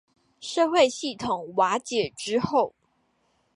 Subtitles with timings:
[0.39, 2.73] 社會系統瓦解之後